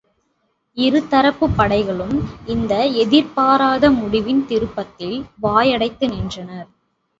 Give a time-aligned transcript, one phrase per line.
[0.77, 2.15] இரு தரப்புப் படைகளும்
[2.45, 6.69] இந்த எதிர்பாராத முடிவின் திருப்பத்தில் வாய் அடைத்து நின்றனர்.